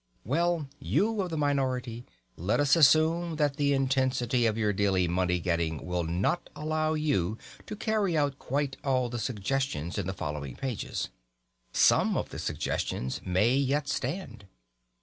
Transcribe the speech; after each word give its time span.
Well, 0.25 0.67
you 0.79 1.21
of 1.21 1.29
the 1.29 1.37
minority, 1.37 2.05
let 2.35 2.59
us 2.59 2.75
assume 2.75 3.35
that 3.35 3.57
the 3.57 3.71
intensity 3.75 4.47
of 4.47 4.57
your 4.57 4.73
daily 4.73 5.07
money 5.07 5.39
getting 5.39 5.85
will 5.85 6.03
not 6.03 6.49
allow 6.55 6.95
you 6.95 7.37
to 7.67 7.75
carry 7.75 8.17
out 8.17 8.39
quite 8.39 8.77
all 8.83 9.09
the 9.09 9.19
suggestions 9.19 9.99
in 9.99 10.07
the 10.07 10.13
following 10.13 10.55
pages. 10.55 11.09
Some 11.71 12.17
of 12.17 12.29
the 12.29 12.39
suggestions 12.39 13.21
may 13.23 13.53
yet 13.55 13.87
stand. 13.87 14.47